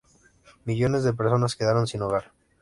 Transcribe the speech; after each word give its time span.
Millones 0.65 1.03
de 1.03 1.13
personas 1.13 1.55
quedaron 1.55 1.85
sin 1.85 2.01
hogar. 2.01 2.31